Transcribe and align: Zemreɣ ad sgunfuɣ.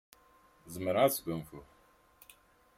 Zemreɣ 0.73 1.03
ad 1.05 1.11
sgunfuɣ. 1.13 1.67